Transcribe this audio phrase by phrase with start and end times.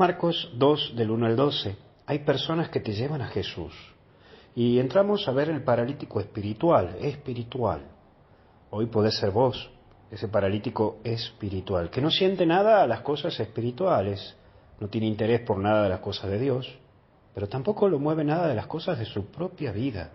[0.00, 1.76] Marcos 2 del 1 al 12.
[2.06, 3.74] Hay personas que te llevan a Jesús.
[4.54, 7.82] Y entramos a ver el paralítico espiritual, espiritual.
[8.70, 9.70] Hoy podés ser vos,
[10.10, 14.36] ese paralítico espiritual, que no siente nada a las cosas espirituales,
[14.80, 16.78] no tiene interés por nada de las cosas de Dios,
[17.34, 20.12] pero tampoco lo mueve nada de las cosas de su propia vida.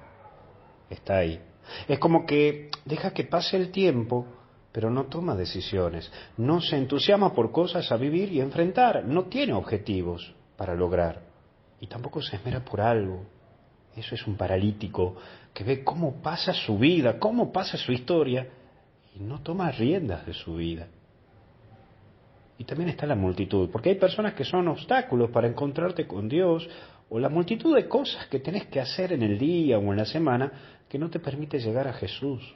[0.90, 1.40] Está ahí.
[1.88, 4.26] Es como que deja que pase el tiempo
[4.76, 9.54] pero no toma decisiones, no se entusiasma por cosas a vivir y enfrentar, no tiene
[9.54, 11.22] objetivos para lograr
[11.80, 13.24] y tampoco se esmera por algo.
[13.96, 15.16] Eso es un paralítico
[15.54, 18.50] que ve cómo pasa su vida, cómo pasa su historia
[19.16, 20.88] y no toma riendas de su vida.
[22.58, 26.68] Y también está la multitud, porque hay personas que son obstáculos para encontrarte con Dios
[27.08, 30.06] o la multitud de cosas que tenés que hacer en el día o en la
[30.06, 30.52] semana
[30.90, 32.56] que no te permite llegar a Jesús.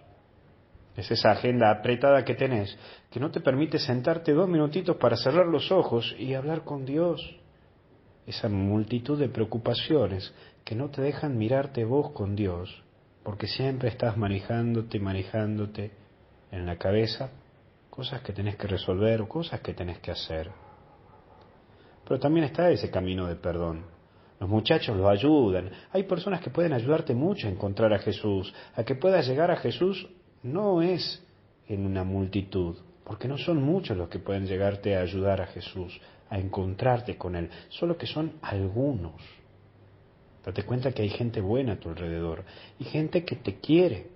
[0.99, 2.77] Es esa agenda apretada que tenés,
[3.09, 7.38] que no te permite sentarte dos minutitos para cerrar los ojos y hablar con Dios.
[8.27, 10.34] Esa multitud de preocupaciones
[10.65, 12.84] que no te dejan mirarte vos con Dios,
[13.24, 15.91] porque siempre estás manejándote manejándote
[16.51, 17.31] en la cabeza
[17.90, 20.52] cosas que tenés que resolver o cosas que tenés que hacer.
[22.04, 23.85] Pero también está ese camino de perdón.
[24.37, 25.71] Los muchachos lo ayudan.
[25.93, 29.57] Hay personas que pueden ayudarte mucho a encontrar a Jesús, a que puedas llegar a
[29.57, 30.05] Jesús
[30.43, 31.21] no es
[31.68, 35.99] en una multitud, porque no son muchos los que pueden llegarte a ayudar a Jesús,
[36.29, 39.21] a encontrarte con Él, solo que son algunos.
[40.46, 42.43] Date cuenta que hay gente buena a tu alrededor
[42.79, 44.07] y gente que te quiere.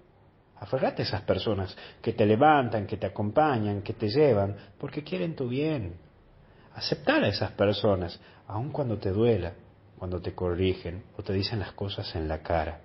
[0.59, 5.35] Aferrate a esas personas que te levantan, que te acompañan, que te llevan, porque quieren
[5.35, 5.95] tu bien.
[6.73, 9.53] Aceptar a esas personas, aun cuando te duela,
[9.97, 12.80] cuando te corrigen o te dicen las cosas en la cara,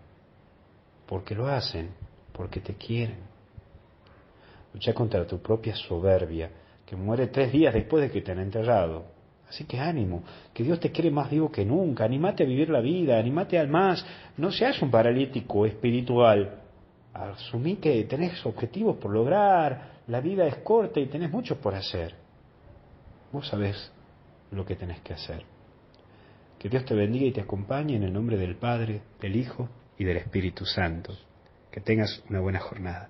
[1.07, 1.91] porque lo hacen
[2.39, 3.19] porque te quieren.
[4.73, 6.49] Lucha contra tu propia soberbia,
[6.87, 9.07] que muere tres días después de que te han enterrado.
[9.49, 10.23] Así que ánimo,
[10.55, 13.67] que Dios te quiere más vivo que nunca, animate a vivir la vida, animate al
[13.67, 16.61] más, no seas un paralítico espiritual.
[17.13, 22.15] Asumí que tenés objetivos por lograr, la vida es corta y tenés mucho por hacer.
[23.33, 23.91] Vos sabés
[24.53, 25.43] lo que tenés que hacer.
[26.57, 29.69] Que Dios te bendiga y te acompañe en el nombre del Padre, del Hijo
[29.99, 31.17] y del Espíritu Santo.
[31.79, 33.09] Que tengas una buena jornada.